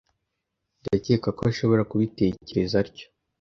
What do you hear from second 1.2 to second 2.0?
ko ashobora